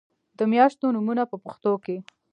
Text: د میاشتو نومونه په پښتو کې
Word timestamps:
د 0.37 0.39
میاشتو 0.51 0.85
نومونه 0.95 1.23
په 1.31 1.35
پښتو 1.43 1.73
کې 1.85 1.97